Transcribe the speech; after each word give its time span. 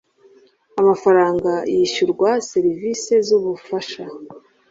amafaranga 0.81 1.51
yishyurwa 1.73 2.29
serivisi 2.49 3.13
z'ubufasha 3.27 4.03